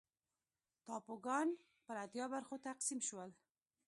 ټاپوګان 0.85 1.47
پر 1.85 1.95
اتیا 2.03 2.25
برخو 2.33 2.55
تقسیم 2.67 2.99
شول. 3.07 3.29